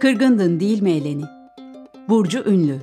Kırgındın 0.00 0.60
değil 0.60 0.82
mi 0.82 0.90
Eleni? 0.90 1.24
Burcu 2.08 2.44
Ünlü 2.46 2.78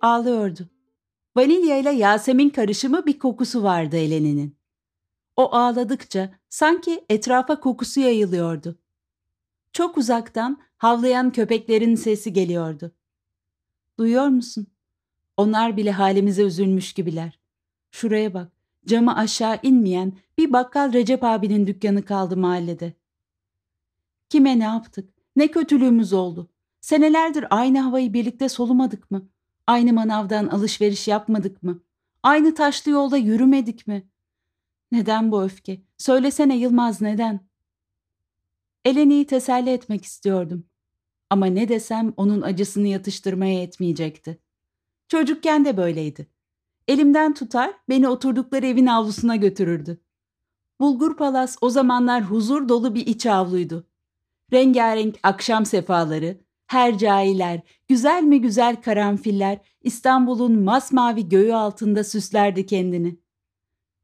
Ağlıyordu. 0.00 0.68
Vanilya 1.36 1.78
ile 1.78 1.90
Yasemin 1.90 2.50
karışımı 2.50 3.06
bir 3.06 3.18
kokusu 3.18 3.62
vardı 3.62 3.96
Eleni'nin. 3.96 4.56
O 5.36 5.54
ağladıkça 5.54 6.34
sanki 6.48 7.04
etrafa 7.08 7.60
kokusu 7.60 8.00
yayılıyordu. 8.00 8.78
Çok 9.72 9.98
uzaktan 9.98 10.62
havlayan 10.76 11.32
köpeklerin 11.32 11.94
sesi 11.94 12.32
geliyordu. 12.32 12.92
Duyuyor 13.98 14.26
musun? 14.26 14.66
Onlar 15.36 15.76
bile 15.76 15.92
halimize 15.92 16.42
üzülmüş 16.42 16.92
gibiler. 16.92 17.40
Şuraya 17.90 18.34
bak, 18.34 18.59
camı 18.86 19.16
aşağı 19.16 19.58
inmeyen 19.62 20.12
bir 20.38 20.52
bakkal 20.52 20.92
Recep 20.92 21.24
abinin 21.24 21.66
dükkanı 21.66 22.04
kaldı 22.04 22.36
mahallede. 22.36 22.92
Kime 24.28 24.58
ne 24.58 24.64
yaptık? 24.64 25.14
Ne 25.36 25.48
kötülüğümüz 25.48 26.12
oldu? 26.12 26.50
Senelerdir 26.80 27.46
aynı 27.50 27.80
havayı 27.80 28.12
birlikte 28.12 28.48
solumadık 28.48 29.10
mı? 29.10 29.28
Aynı 29.66 29.92
manavdan 29.92 30.46
alışveriş 30.46 31.08
yapmadık 31.08 31.62
mı? 31.62 31.82
Aynı 32.22 32.54
taşlı 32.54 32.90
yolda 32.90 33.16
yürümedik 33.16 33.86
mi? 33.86 34.08
Neden 34.92 35.32
bu 35.32 35.42
öfke? 35.42 35.82
Söylesene 35.98 36.56
Yılmaz 36.56 37.00
neden? 37.00 37.40
Eleni'yi 38.84 39.26
teselli 39.26 39.70
etmek 39.70 40.04
istiyordum. 40.04 40.66
Ama 41.30 41.46
ne 41.46 41.68
desem 41.68 42.12
onun 42.16 42.42
acısını 42.42 42.88
yatıştırmaya 42.88 43.60
yetmeyecekti. 43.60 44.38
Çocukken 45.08 45.64
de 45.64 45.76
böyleydi. 45.76 46.26
Elimden 46.90 47.34
tutar, 47.34 47.74
beni 47.88 48.08
oturdukları 48.08 48.66
evin 48.66 48.86
avlusuna 48.86 49.36
götürürdü. 49.36 50.00
Bulgur 50.80 51.16
Palas 51.16 51.56
o 51.60 51.70
zamanlar 51.70 52.22
huzur 52.22 52.68
dolu 52.68 52.94
bir 52.94 53.06
iç 53.06 53.26
avluydu. 53.26 53.86
Rengarenk 54.52 55.18
akşam 55.22 55.66
sefaları, 55.66 56.40
hercailer, 56.66 57.60
güzel 57.88 58.22
mi 58.22 58.40
güzel 58.40 58.82
karanfiller 58.82 59.58
İstanbul'un 59.82 60.62
masmavi 60.62 61.28
göğü 61.28 61.52
altında 61.52 62.04
süslerdi 62.04 62.66
kendini. 62.66 63.16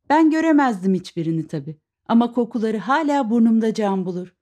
Ben 0.09 0.31
göremezdim 0.31 0.95
hiçbirini 0.95 1.47
tabii 1.47 1.77
ama 2.09 2.33
kokuları 2.33 2.79
hala 2.79 3.31
burnumda 3.31 3.75
can 3.75 4.07
bulur. 4.07 4.35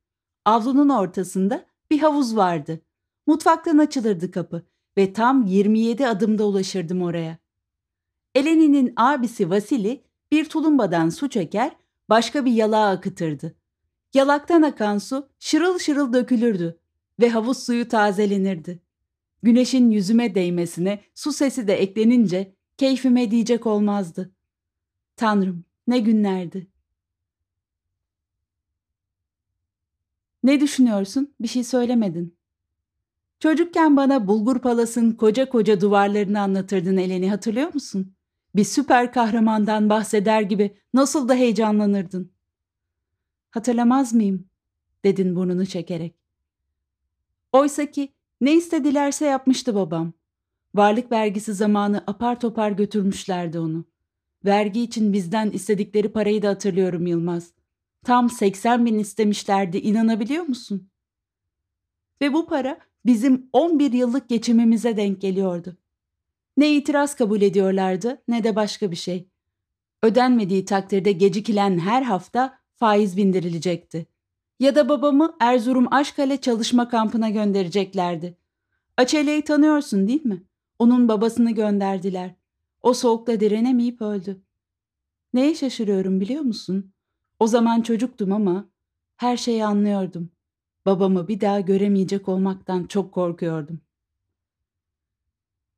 Avlunun 0.44 0.88
ortasında 0.88 1.66
bir 1.90 1.98
havuz 1.98 2.36
vardı. 2.36 2.80
Mutfaktan 3.26 3.78
açılırdı 3.78 4.30
kapı 4.30 4.62
ve 4.98 5.12
tam 5.12 5.46
27 5.46 6.06
adımda 6.06 6.46
ulaşırdım 6.46 7.02
oraya. 7.02 7.43
Eleni'nin 8.34 8.92
abisi 8.96 9.50
Vasili 9.50 10.04
bir 10.32 10.44
tulumbadan 10.44 11.08
su 11.08 11.28
çeker, 11.28 11.76
başka 12.08 12.44
bir 12.44 12.52
yalağa 12.52 12.90
akıtırdı. 12.90 13.54
Yalaktan 14.14 14.62
akan 14.62 14.98
su 14.98 15.28
şırıl 15.38 15.78
şırıl 15.78 16.12
dökülürdü 16.12 16.78
ve 17.20 17.30
havuz 17.30 17.58
suyu 17.58 17.88
tazelenirdi. 17.88 18.82
Güneşin 19.42 19.90
yüzüme 19.90 20.34
değmesine 20.34 21.04
su 21.14 21.32
sesi 21.32 21.68
de 21.68 21.74
eklenince 21.74 22.54
keyfime 22.76 23.30
diyecek 23.30 23.66
olmazdı. 23.66 24.34
Tanrım 25.16 25.64
ne 25.86 25.98
günlerdi. 25.98 26.66
Ne 30.42 30.60
düşünüyorsun? 30.60 31.34
Bir 31.40 31.48
şey 31.48 31.64
söylemedin. 31.64 32.36
Çocukken 33.40 33.96
bana 33.96 34.28
Bulgur 34.28 34.58
Palas'ın 34.58 35.12
koca 35.12 35.48
koca 35.48 35.80
duvarlarını 35.80 36.40
anlatırdın 36.40 36.96
Eleni 36.96 37.30
hatırlıyor 37.30 37.74
musun? 37.74 38.14
Bir 38.54 38.64
süper 38.64 39.12
kahramandan 39.12 39.90
bahseder 39.90 40.42
gibi 40.42 40.76
nasıl 40.94 41.28
da 41.28 41.34
heyecanlanırdın. 41.34 42.32
Hatırlamaz 43.50 44.14
mıyım? 44.14 44.48
dedin 45.04 45.36
burnunu 45.36 45.66
çekerek. 45.66 46.14
Oysa 47.52 47.86
ki 47.86 48.14
ne 48.40 48.54
istedilerse 48.54 49.26
yapmıştı 49.26 49.74
babam. 49.74 50.12
Varlık 50.74 51.12
vergisi 51.12 51.54
zamanı 51.54 52.04
apar 52.06 52.40
topar 52.40 52.70
götürmüşlerdi 52.70 53.58
onu. 53.58 53.84
Vergi 54.44 54.80
için 54.82 55.12
bizden 55.12 55.50
istedikleri 55.50 56.12
parayı 56.12 56.42
da 56.42 56.48
hatırlıyorum 56.48 57.06
Yılmaz. 57.06 57.52
Tam 58.04 58.30
80 58.30 58.86
bin 58.86 58.98
istemişlerdi 58.98 59.78
inanabiliyor 59.78 60.44
musun? 60.44 60.90
Ve 62.20 62.32
bu 62.32 62.46
para 62.46 62.78
bizim 63.06 63.48
11 63.52 63.92
yıllık 63.92 64.28
geçimimize 64.28 64.96
denk 64.96 65.20
geliyordu. 65.20 65.76
Ne 66.56 66.74
itiraz 66.74 67.14
kabul 67.14 67.42
ediyorlardı 67.42 68.22
ne 68.28 68.44
de 68.44 68.56
başka 68.56 68.90
bir 68.90 68.96
şey. 68.96 69.28
Ödenmediği 70.02 70.64
takdirde 70.64 71.12
gecikilen 71.12 71.78
her 71.78 72.02
hafta 72.02 72.58
faiz 72.74 73.16
bindirilecekti. 73.16 74.06
Ya 74.60 74.74
da 74.74 74.88
babamı 74.88 75.36
Erzurum 75.40 75.94
Aşkale 75.94 76.40
çalışma 76.40 76.88
kampına 76.88 77.30
göndereceklerdi. 77.30 78.38
Açele'yi 78.96 79.42
tanıyorsun 79.42 80.08
değil 80.08 80.24
mi? 80.26 80.42
Onun 80.78 81.08
babasını 81.08 81.50
gönderdiler. 81.50 82.34
O 82.82 82.94
soğukta 82.94 83.40
direnemeyip 83.40 84.02
öldü. 84.02 84.42
Neye 85.34 85.54
şaşırıyorum 85.54 86.20
biliyor 86.20 86.42
musun? 86.42 86.92
O 87.40 87.46
zaman 87.46 87.82
çocuktum 87.82 88.32
ama 88.32 88.68
her 89.16 89.36
şeyi 89.36 89.64
anlıyordum. 89.64 90.30
Babamı 90.86 91.28
bir 91.28 91.40
daha 91.40 91.60
göremeyecek 91.60 92.28
olmaktan 92.28 92.84
çok 92.84 93.12
korkuyordum. 93.12 93.80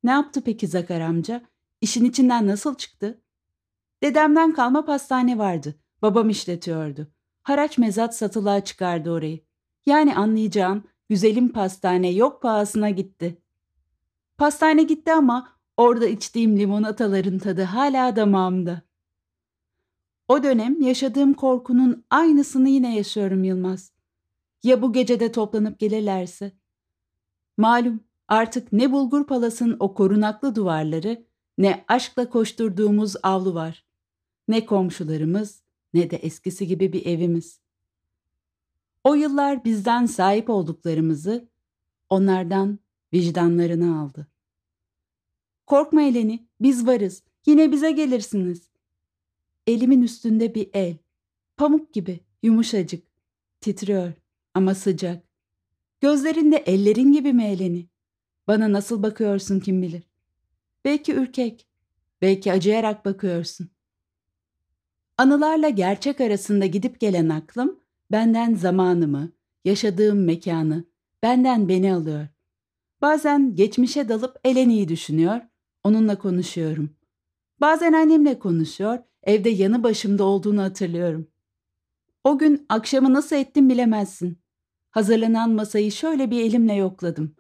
Ne 0.07 0.13
yaptı 0.13 0.43
peki 0.45 0.67
Zakar 0.67 1.01
amca? 1.01 1.43
İşin 1.81 2.05
içinden 2.05 2.47
nasıl 2.47 2.75
çıktı? 2.75 3.23
Dedemden 4.03 4.53
kalma 4.53 4.85
pastane 4.85 5.39
vardı. 5.39 5.75
Babam 6.03 6.31
işletiyordu. 6.31 7.09
Haraç 7.43 7.79
mezat 7.79 8.17
satılığa 8.17 8.65
çıkardı 8.65 9.11
orayı. 9.11 9.41
Yani 9.87 10.15
anlayacağın 10.15 10.85
güzelim 11.09 11.49
pastane 11.53 12.11
yok 12.11 12.43
pahasına 12.43 12.91
gitti. 12.91 13.43
Pastane 14.39 14.83
gitti 14.83 15.13
ama 15.13 15.53
orada 15.77 16.07
içtiğim 16.07 16.59
limonataların 16.59 17.39
tadı 17.39 17.63
hala 17.63 18.17
damağımda. 18.17 18.83
O 20.29 20.43
dönem 20.43 20.81
yaşadığım 20.83 21.35
korkunun 21.35 22.05
aynısını 22.11 22.69
yine 22.69 22.97
yaşıyorum 22.97 23.45
Yılmaz. 23.45 23.93
Ya 24.63 24.83
bu 24.83 24.93
gecede 24.93 25.33
toplanıp 25.33 25.79
gelirlerse? 25.79 26.53
Malum 27.57 28.01
artık 28.29 28.73
ne 28.73 28.93
Bulgur 28.93 29.27
Palas'ın 29.27 29.77
o 29.81 29.95
korunaklı 29.95 30.55
duvarları 30.55 31.25
ne 31.59 31.85
aşkla 31.89 32.31
koşturduğumuz 32.31 33.15
avlu 33.23 33.55
var. 33.55 33.85
Ne 34.49 34.67
komşularımız 34.67 35.63
ne 35.95 36.11
de 36.11 36.17
eskisi 36.17 36.67
gibi 36.67 36.93
bir 36.93 37.07
evimiz. 37.07 37.61
O 39.05 39.15
yıllar 39.15 39.65
bizden 39.65 40.07
sahip 40.07 40.51
olduklarımızı 40.51 41.49
onlardan 42.11 42.79
vicdanlarını 43.13 44.01
aldı. 44.01 44.27
Korkma 45.67 46.03
Eleni, 46.03 46.47
biz 46.61 46.87
varız. 46.87 47.23
Yine 47.47 47.73
bize 47.73 47.91
gelirsiniz. 47.91 48.69
Elimin 49.67 50.03
üstünde 50.03 50.55
bir 50.55 50.71
el. 50.73 50.97
Pamuk 51.57 51.93
gibi, 51.93 52.21
yumuşacık. 52.43 53.07
Titriyor 53.61 54.13
ama 54.55 54.75
sıcak. 54.75 55.25
Gözlerinde 56.01 56.57
ellerin 56.57 57.13
gibi 57.13 57.33
mi 57.33 57.45
Eleni? 57.45 57.87
Bana 58.47 58.73
nasıl 58.73 59.03
bakıyorsun 59.03 59.61
kim 59.61 59.83
bilir. 59.83 60.03
Belki 60.85 61.15
ürkek, 61.15 61.67
belki 62.23 62.53
acıyarak 62.53 63.05
bakıyorsun. 63.05 63.71
Anılarla 65.19 65.69
gerçek 65.69 66.21
arasında 66.21 66.67
gidip 66.67 67.01
gelen 67.01 67.29
aklım 67.29 67.81
benden 68.13 68.55
zamanımı, 68.55 69.33
yaşadığım 69.65 70.25
mekanı, 70.25 70.85
benden 71.23 71.69
beni 71.69 71.95
alıyor. 71.95 72.29
Bazen 73.03 73.55
geçmişe 73.55 74.09
dalıp 74.09 74.37
Eleni'yi 74.45 74.89
düşünüyor, 74.89 75.41
onunla 75.85 76.19
konuşuyorum. 76.19 76.91
Bazen 77.61 77.93
annemle 77.93 78.39
konuşuyor, 78.39 78.99
evde 79.23 79.51
yanı 79.51 79.83
başımda 79.83 80.25
olduğunu 80.25 80.63
hatırlıyorum. 80.63 81.29
O 82.25 82.39
gün 82.39 82.67
akşamı 82.69 83.13
nasıl 83.13 83.37
ettim 83.37 83.69
bilemezsin. 83.69 84.39
Hazırlanan 84.91 85.51
masayı 85.51 85.93
şöyle 85.93 86.31
bir 86.31 86.41
elimle 86.41 86.75
yokladım. 86.75 87.37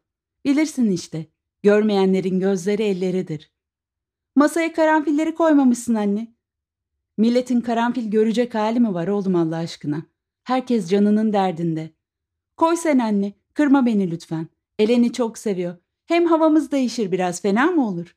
Bilirsin 0.46 0.90
işte, 0.90 1.26
görmeyenlerin 1.62 2.40
gözleri 2.40 2.82
elleridir. 2.82 3.52
Masaya 4.36 4.72
karanfilleri 4.72 5.34
koymamışsın 5.34 5.94
anne. 5.94 6.36
Milletin 7.18 7.60
karanfil 7.60 8.10
görecek 8.10 8.54
hali 8.54 8.80
mi 8.80 8.94
var 8.94 9.08
oğlum 9.08 9.36
Allah 9.36 9.56
aşkına? 9.56 10.02
Herkes 10.44 10.90
canının 10.90 11.32
derdinde. 11.32 11.90
Koy 12.56 12.76
sen 12.76 12.98
anne, 12.98 13.32
kırma 13.54 13.86
beni 13.86 14.10
lütfen. 14.10 14.48
Eleni 14.78 15.12
çok 15.12 15.38
seviyor. 15.38 15.76
Hem 16.06 16.26
havamız 16.26 16.72
değişir 16.72 17.12
biraz, 17.12 17.42
fena 17.42 17.66
mı 17.66 17.88
olur? 17.88 18.16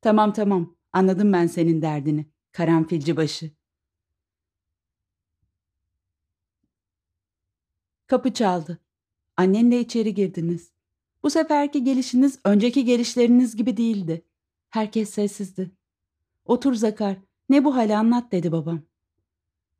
Tamam 0.00 0.32
tamam, 0.32 0.76
anladım 0.92 1.32
ben 1.32 1.46
senin 1.46 1.82
derdini. 1.82 2.26
Karanfilci 2.52 3.16
başı. 3.16 3.50
Kapı 8.06 8.34
çaldı. 8.34 8.78
Annenle 9.36 9.80
içeri 9.80 10.14
girdiniz. 10.14 10.75
Bu 11.26 11.30
seferki 11.30 11.84
gelişiniz 11.84 12.38
önceki 12.44 12.84
gelişleriniz 12.84 13.56
gibi 13.56 13.76
değildi. 13.76 14.24
Herkes 14.70 15.10
sessizdi. 15.10 15.70
Otur 16.44 16.74
Zakar, 16.74 17.16
ne 17.48 17.64
bu 17.64 17.76
hali 17.76 17.96
anlat 17.96 18.32
dedi 18.32 18.52
babam. 18.52 18.82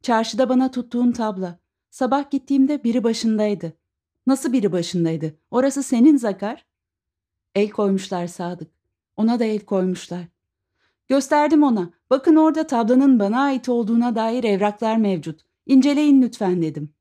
Çarşıda 0.02 0.48
bana 0.48 0.70
tuttuğun 0.70 1.12
tabla. 1.12 1.58
Sabah 1.90 2.30
gittiğimde 2.30 2.84
biri 2.84 3.04
başındaydı. 3.04 3.72
Nasıl 4.26 4.52
biri 4.52 4.72
başındaydı? 4.72 5.38
Orası 5.50 5.82
senin 5.82 6.16
Zakar. 6.16 6.66
El 7.54 7.70
koymuşlar 7.70 8.26
Sadık. 8.26 8.70
Ona 9.16 9.38
da 9.38 9.44
el 9.44 9.60
koymuşlar. 9.60 10.24
Gösterdim 11.08 11.62
ona. 11.62 11.90
Bakın 12.10 12.36
orada 12.36 12.66
tablanın 12.66 13.18
bana 13.18 13.40
ait 13.40 13.68
olduğuna 13.68 14.14
dair 14.14 14.44
evraklar 14.44 14.96
mevcut. 14.96 15.40
İnceleyin 15.66 16.22
lütfen 16.22 16.62
dedim. 16.62 16.94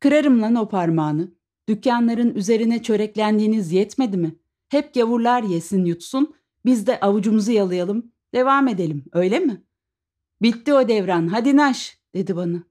Kırarım 0.00 0.42
lan 0.42 0.54
o 0.54 0.68
parmağını. 0.68 1.41
Dükkanların 1.68 2.34
üzerine 2.34 2.82
çöreklendiğiniz 2.82 3.72
yetmedi 3.72 4.16
mi? 4.16 4.36
Hep 4.68 4.94
gavurlar 4.94 5.42
yesin 5.42 5.84
yutsun, 5.84 6.34
biz 6.64 6.86
de 6.86 7.00
avucumuzu 7.00 7.52
yalayalım, 7.52 8.12
devam 8.34 8.68
edelim, 8.68 9.04
öyle 9.12 9.38
mi? 9.38 9.62
Bitti 10.42 10.74
o 10.74 10.88
devran, 10.88 11.26
hadi 11.26 11.56
naş, 11.56 11.98
dedi 12.14 12.36
bana. 12.36 12.62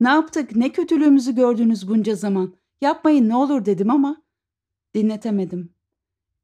Ne 0.00 0.08
yaptık, 0.08 0.56
ne 0.56 0.72
kötülüğümüzü 0.72 1.34
gördünüz 1.34 1.88
bunca 1.88 2.14
zaman. 2.14 2.54
Yapmayın 2.80 3.28
ne 3.28 3.36
olur 3.36 3.64
dedim 3.64 3.90
ama 3.90 4.22
dinletemedim. 4.94 5.72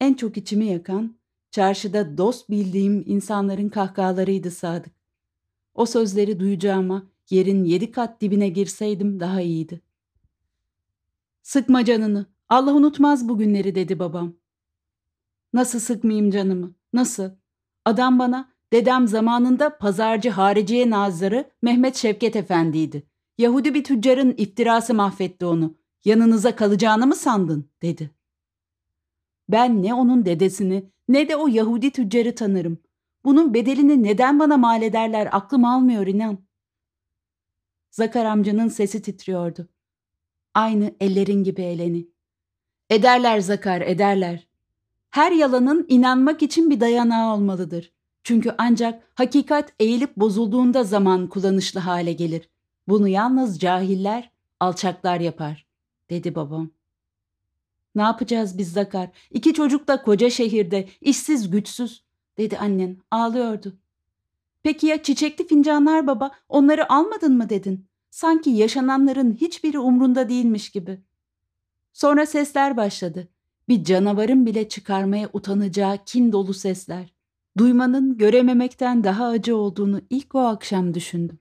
En 0.01 0.15
çok 0.15 0.37
içimi 0.37 0.67
yakan, 0.67 1.17
çarşıda 1.51 2.19
dost 2.19 2.51
bildiğim 2.51 3.05
insanların 3.07 3.69
kahkahalarıydı 3.69 4.51
Sadık. 4.51 4.93
O 5.75 5.87
sözleri 5.87 6.41
duyacağıma 6.41 7.07
yerin 7.31 7.65
yedi 7.65 7.91
kat 7.91 8.21
dibine 8.21 8.49
girseydim 8.49 9.21
daha 9.21 9.41
iyiydi. 9.41 9.81
Sıkma 11.49 11.85
canını, 11.85 12.27
Allah 12.49 12.75
unutmaz 12.75 13.29
bu 13.29 13.39
günleri 13.39 13.75
dedi 13.75 13.99
babam. 13.99 14.35
Nasıl 15.53 15.81
sıkmayayım 15.81 16.31
canımı, 16.31 16.75
nasıl? 16.93 17.31
Adam 17.85 18.19
bana, 18.19 18.53
dedem 18.73 19.09
zamanında 19.09 19.79
pazarcı 19.79 20.31
hariciye 20.31 20.91
nazarı 20.91 21.51
Mehmet 21.63 21.97
Şevket 21.97 22.37
Efendi'ydi. 22.37 23.07
Yahudi 23.39 23.75
bir 23.75 23.85
tüccarın 23.85 24.35
iftirası 24.37 24.95
mahvetti 24.95 25.47
onu. 25.47 25.75
Yanınıza 26.05 26.57
kalacağını 26.57 27.07
mı 27.07 27.15
sandın, 27.15 27.71
dedi. 27.83 28.11
Ben 29.49 29.83
ne 29.83 29.95
onun 29.95 30.25
dedesini 30.25 30.91
ne 31.09 31.29
de 31.29 31.37
o 31.37 31.49
Yahudi 31.49 31.91
tüccarı 31.91 32.35
tanırım. 32.35 32.79
Bunun 33.25 33.55
bedelini 33.55 34.03
neden 34.03 34.39
bana 34.39 34.57
mal 34.57 34.83
ederler 34.83 35.29
aklım 35.33 35.65
almıyor 35.65 36.07
inan. 36.07 36.39
Zakar 37.91 38.25
amcanın 38.25 38.69
sesi 38.69 39.03
titriyordu. 39.03 39.69
Aynı 40.59 40.95
ellerin 41.01 41.45
gibi 41.45 41.63
eleni. 41.63 42.09
Ederler 42.91 43.41
Zakar, 43.41 43.81
ederler. 43.81 44.49
Her 45.11 45.33
yalanın 45.33 45.87
inanmak 45.89 46.43
için 46.43 46.71
bir 46.71 46.81
dayanağı 46.81 47.35
olmalıdır. 47.35 47.93
Çünkü 48.25 48.55
ancak 48.59 49.03
hakikat 49.15 49.73
eğilip 49.81 50.17
bozulduğunda 50.17 50.85
zaman 50.85 51.29
kullanışlı 51.29 51.81
hale 51.81 52.13
gelir. 52.13 52.51
Bunu 52.89 53.09
yalnız 53.09 53.59
cahiller, 53.59 54.31
alçaklar 54.61 55.21
yapar, 55.21 55.67
dedi 56.11 56.35
babam. 56.35 56.71
Ne 57.95 58.03
yapacağız 58.03 58.59
biz 58.59 58.73
Zakar? 58.73 59.11
İki 59.31 59.55
çocuk 59.55 59.89
da 59.89 60.03
koca 60.03 60.31
şehirde, 60.31 60.89
işsiz 61.01 61.51
güçsüz, 61.51 62.05
dedi 62.39 62.59
annen, 62.59 62.97
ağlıyordu. 63.11 63.79
Peki 64.63 64.87
ya 64.87 65.03
çiçekli 65.03 65.47
fincanlar 65.47 66.07
baba, 66.07 66.31
onları 66.49 66.93
almadın 66.93 67.37
mı 67.37 67.49
dedin? 67.49 67.88
Sanki 68.11 68.51
yaşananların 68.51 69.35
hiçbiri 69.35 69.79
umrunda 69.79 70.29
değilmiş 70.29 70.71
gibi. 70.71 71.01
Sonra 71.93 72.27
sesler 72.27 72.77
başladı. 72.77 73.29
Bir 73.69 73.85
canavarın 73.85 74.47
bile 74.47 74.69
çıkarmaya 74.69 75.31
utanacağı 75.33 76.05
kin 76.05 76.33
dolu 76.33 76.55
sesler. 76.55 77.15
Duymanın 77.59 78.19
görememekten 78.19 79.05
daha 79.05 79.27
acı 79.27 79.57
olduğunu 79.57 80.01
ilk 80.11 80.35
o 80.35 80.39
akşam 80.39 80.95
düşündüm. 80.95 81.39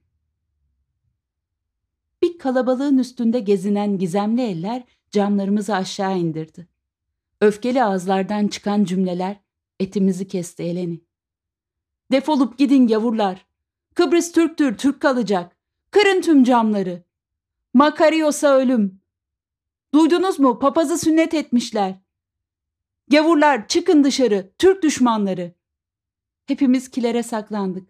Bir 2.22 2.38
kalabalığın 2.38 2.98
üstünde 2.98 3.40
gezinen 3.40 3.98
gizemli 3.98 4.42
eller 4.42 4.84
camlarımızı 5.12 5.76
aşağı 5.76 6.18
indirdi. 6.18 6.68
Öfkeli 7.42 7.84
ağızlardan 7.84 8.48
çıkan 8.48 8.84
cümleler 8.84 9.40
etimizi 9.80 10.28
kesti 10.28 10.64
Eleni. 10.64 11.02
Defolup 12.12 12.58
gidin 12.58 12.88
yavurlar. 12.88 13.46
Kıbrıs 13.94 14.32
Türktür, 14.32 14.78
Türk 14.78 15.02
kalacak. 15.02 15.57
Kırın 15.98 16.22
tüm 16.22 16.44
camları. 16.44 17.04
Makarios'a 17.74 18.58
ölüm. 18.58 19.00
Duydunuz 19.94 20.40
mu? 20.40 20.60
Papazı 20.60 20.98
sünnet 20.98 21.34
etmişler. 21.34 21.96
Gavurlar 23.08 23.68
çıkın 23.68 24.04
dışarı, 24.04 24.52
Türk 24.58 24.84
düşmanları. 24.84 25.54
Hepimiz 26.46 26.90
kilere 26.90 27.24
saklandık. 27.24 27.90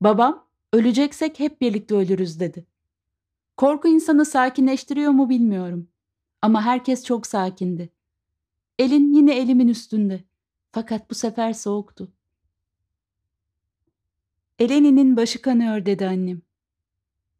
Babam, 0.00 0.46
öleceksek 0.72 1.40
hep 1.40 1.60
birlikte 1.60 1.94
ölürüz 1.94 2.40
dedi. 2.40 2.66
Korku 3.56 3.88
insanı 3.88 4.24
sakinleştiriyor 4.24 5.10
mu 5.10 5.28
bilmiyorum. 5.28 5.88
Ama 6.42 6.62
herkes 6.62 7.04
çok 7.04 7.26
sakindi. 7.26 7.90
Elin 8.78 9.14
yine 9.14 9.38
elimin 9.38 9.68
üstünde. 9.68 10.24
Fakat 10.70 11.10
bu 11.10 11.14
sefer 11.14 11.52
soğuktu. 11.52 12.12
Eleni'nin 14.58 15.16
başı 15.16 15.42
kanıyor 15.42 15.86
dedi 15.86 16.06
annem. 16.06 16.42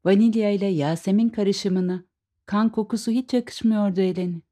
Vanilya 0.04 0.50
ile 0.50 0.66
Yasemin 0.66 1.28
karışımına 1.28 2.04
kan 2.46 2.72
kokusu 2.72 3.10
hiç 3.10 3.34
yakışmıyordu 3.34 4.00
Eleni. 4.00 4.42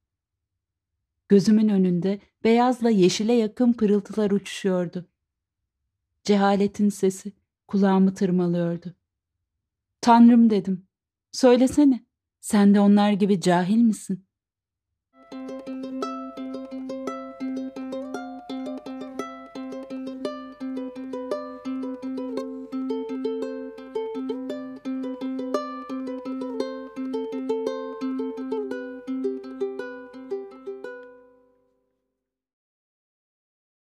Gözümün 1.29 1.69
önünde 1.69 2.21
beyazla 2.45 2.91
yeşile 2.91 3.33
yakın 3.33 3.73
pırıltılar 3.73 4.31
uçuşuyordu. 4.31 5.09
Cehaletin 6.25 6.89
sesi 6.89 7.33
kulağımı 7.69 8.15
tırmalıyordu. 8.15 8.95
Tanrım 10.01 10.51
dedim. 10.51 10.87
Söylesene, 11.33 12.05
sen 12.41 12.75
de 12.75 12.81
onlar 12.81 13.13
gibi 13.13 13.41
cahil 13.41 13.79
misin? 13.79 14.27